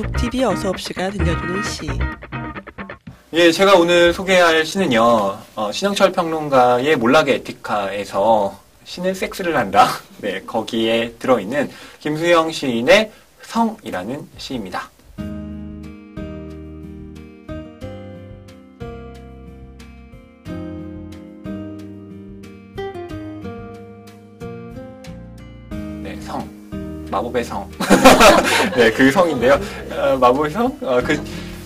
[0.00, 1.86] 북TV 어서옵시가 들려주는 시.
[3.34, 9.88] 예, 제가 오늘 소개할 시는요, 어, 신영철 평론가의 몰락의 에티카에서 신은 섹스를 한다.
[10.18, 14.90] 네, 거기에 들어있는 김수영 시인의 성이라는 시입니다.
[26.02, 26.59] 네, 성.
[27.10, 27.68] 마법의 성.
[28.76, 29.58] 네, 그 성인데요.
[29.92, 30.66] 어, 마법의 성?
[30.82, 31.20] 어, 그,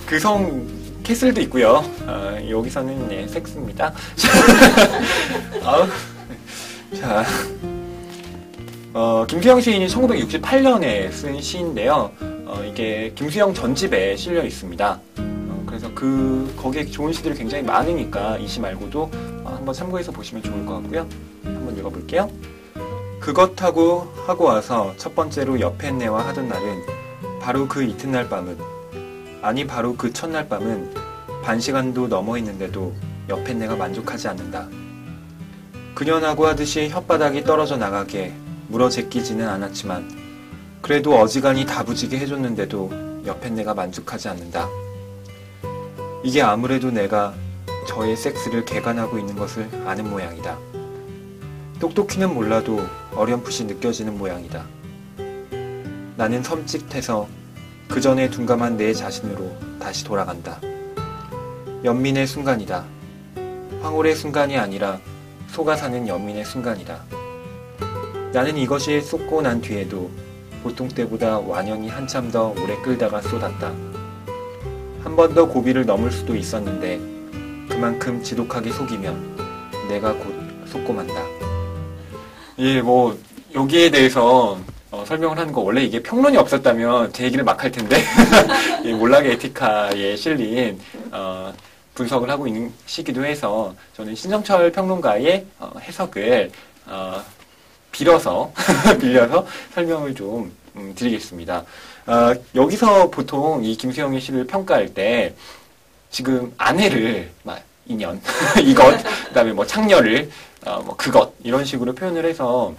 [0.07, 0.67] 그 성,
[1.03, 1.85] castle도 있고요.
[2.07, 3.93] 어, 여기서는 네, 섹스입니다.
[5.63, 5.87] 아우,
[6.99, 7.25] 자,
[8.95, 12.11] 어, 김수영 시인이 1968년에 쓴 시인데요.
[12.47, 15.01] 어, 이게 김수영 전집에 실려 있습니다.
[15.19, 19.11] 어, 그래서 그 거기에 좋은 시들이 굉장히 많으니까 이 시 말고도
[19.45, 21.07] 어, 한번 참고해서 보시면 좋을 것 같고요.
[21.45, 22.31] 한번 읽어볼게요.
[23.25, 26.83] 그것하고 하고 와서 첫 번째로 옆에내와 하던 날은
[27.41, 28.59] 바로 그 이튿날 밤은
[29.41, 30.93] 아니 바로 그 첫날 밤은
[31.43, 32.93] 반 시간도 넘어 있는데도
[33.31, 34.69] 옆에내가 만족하지 않는다.
[35.95, 38.35] 그년하고 하듯이 혓바닥이 떨어져 나가게
[38.69, 40.07] 물어 제끼지는 않았지만
[40.83, 44.69] 그래도 어지간히 다부지게 해줬는데도 옆에내가 만족하지 않는다.
[46.23, 47.33] 이게 아무래도 내가
[47.89, 50.59] 저의 섹스를 개간하고 있는 것을 아는 모양이다.
[51.81, 52.81] 똑똑히는 몰라도
[53.17, 54.65] 어렴풋이 느껴지는 모양이다.
[56.17, 57.27] 나는 섬찟해서
[57.89, 60.61] 그 전에 둔감한 내 자신으로 다시 돌아간다.
[61.85, 62.85] 연민의 순간이다.
[63.83, 64.99] 황홀의 순간이 아니라
[65.49, 67.01] 속아 사는 연민의 순간이다.
[68.33, 70.11] 나는 이것이 쏟고 난 뒤에도
[70.63, 73.73] 보통 때보다 완연히 한참 더 오래 끌다가 쏟았다.
[75.05, 76.99] 한 번 더 고비를 넘을 수도 있었는데
[77.69, 80.35] 그만큼 지독하게 속이면 내가 곧
[80.67, 81.44] 속고 만다.
[82.59, 83.19] 예, 뭐
[83.55, 84.59] 여기에 대해서
[84.91, 87.97] 어, 설명을 하는 거 원래 이게 평론이 없었다면 제 얘기를 막 할 텐데
[88.85, 90.79] 이 몰락의 에티카에 실린
[91.11, 91.53] 어,
[91.95, 96.51] 분석을 하고 있는 시기도 해서 저는 신정철 평론가의 어, 해석을
[96.87, 97.23] 어,
[97.91, 98.53] 빌어서
[99.01, 101.65] 빌려서 설명을 좀 음, 드리겠습니다.
[102.07, 105.35] 어, 여기서 보통 이 김수영의 시를 평가할 때
[106.11, 108.21] 지금 아내를 막 인연.
[108.63, 109.03] 이것.
[109.29, 110.31] 그다음에 뭐 창녀를
[110.67, 111.35] 어, 뭐 그것.
[111.43, 112.75] 이런 식으로 표현을 해서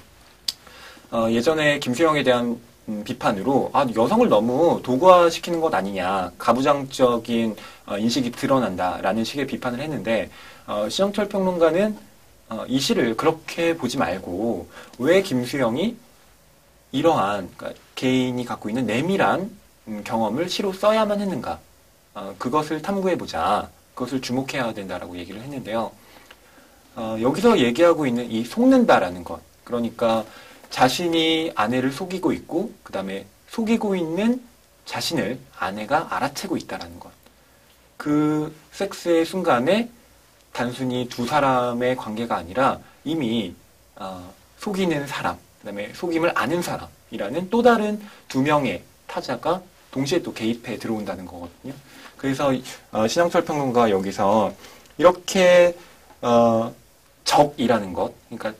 [1.11, 6.31] 어, 예전에 김수영에 대한 음, 비판으로 아 여성을 너무 도구화시키는 것 아니냐.
[6.37, 7.55] 가부장적인
[7.87, 10.29] 어, 인식이 드러난다라는 식의 비판을 했는데
[10.67, 11.97] 어, 시영철 평론가는
[12.49, 14.67] 어, 이 시를 그렇게 보지 말고
[14.99, 15.95] 왜 김수영이
[16.91, 19.51] 이러한 그러니까 개인이 갖고 있는 내밀한
[19.87, 21.59] 음, 경험을 시로 써야만 했는가.
[22.15, 25.91] 어, 그것을 탐구해 보자 그것을 주목해야 된다라고 얘기를 했는데요.
[26.95, 30.23] 어, 여기서 얘기하고 있는 이 속는다라는 것 그러니까
[30.69, 34.41] 자신이 아내를 속이고 있고 그 다음에 속이고 있는
[34.85, 37.09] 자신을 아내가 알아채고 있다라는 것.
[37.97, 39.89] 그 섹스의 순간에
[40.51, 43.55] 단순히 두 사람의 관계가 아니라 이미
[43.95, 49.61] 어, 속이는 사람, 그 다음에 속임을 아는 사람이라는 또 다른 두 명의 타자가
[49.95, 51.73] 동시에 또 개입해 들어온다는 거거든요.
[52.17, 52.51] 그래서
[52.91, 54.51] 어, 신영철 평론가 여기서
[54.97, 55.75] 이렇게
[56.21, 56.73] 어,
[57.23, 58.53] 적이라는 것, 그러니까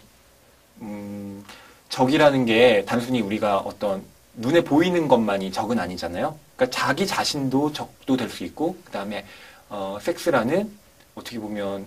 [0.81, 1.44] 음,
[1.90, 4.01] 적이라는 게 단순히 우리가 어떤
[4.35, 6.38] 눈에 보이는 것만이 적은 아니잖아요.
[6.56, 9.25] 그러니까 자기 자신도 적도 될 수 있고, 그 다음에
[9.69, 10.72] 어, 섹스라는
[11.16, 11.85] 어떻게 보면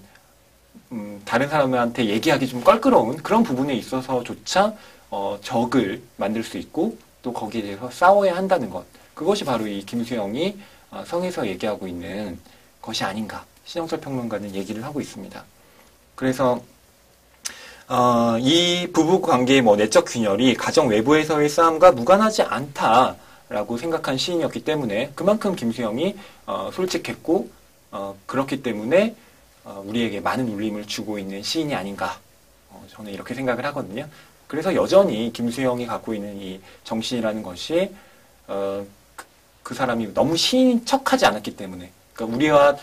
[0.93, 4.75] 음, 다른 사람한테 얘기하기 좀 껄끄러운 그런 부분에 있어서조차
[5.11, 8.85] 어, 적을 만들 수 있고 또 거기에 대해서 싸워야 한다는 것.
[9.19, 10.57] 그것이 바로 이 김수영이
[10.93, 12.39] 어, 성에서 얘기하고 있는
[12.81, 13.45] 것이 아닌가.
[13.65, 15.45] 신영철 평론가는 얘기를 하고 있습니다.
[16.15, 16.63] 그래서
[17.89, 25.11] 어, 이 부부 관계의 뭐 내적 균열이 가정 외부에서의 싸움과 무관하지 않다라고 생각한 시인이었기 때문에
[25.17, 27.51] 그만큼 김수영이 어, 솔직했고
[27.91, 29.17] 어, 그렇기 때문에
[29.65, 32.21] 어, 우리에게 많은 울림을 주고 있는 시인이 아닌가
[32.71, 34.07] 어, 저는 이렇게 생각을 하거든요.
[34.47, 37.93] 그래서 여전히 김수영이 갖고 있는 이 정신이라는 것이
[38.47, 38.87] 어,
[39.69, 42.77] 그, 그 사람이 너무 시인 척하지 않았기 때문에 그러니까 우리와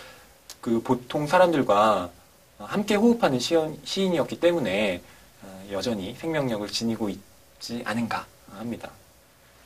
[0.61, 2.11] 그 보통 사람들과
[2.59, 5.01] 함께 호흡하는 시인, 시인이었기 때문에
[5.41, 8.91] 어, 여전히 생명력을 지니고 있지 않은가 합니다.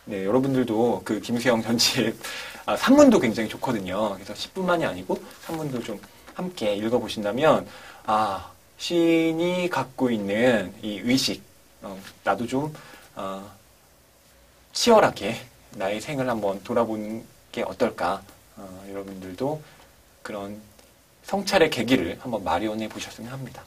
[0.06, 2.18] 네, 여러분들도 그 김수영 전집
[2.66, 4.14] 아, 산문도 굉장히 좋거든요.
[4.16, 6.00] 그래서 10분만이 아니고 산문도 좀
[6.34, 7.68] 함께 읽어보신다면
[8.06, 11.44] 아 시인이 갖고 있는 이 의식
[11.82, 12.74] 어, 나도 좀
[13.16, 13.46] 어,
[14.72, 18.22] 치열하게 나의 생을 한번 돌아보는 게 어떨까
[18.58, 19.62] 어, 여러분들도
[20.22, 20.60] 그런
[21.24, 23.64] 성찰의 계기를 한번 마련해 보셨으면 합니다.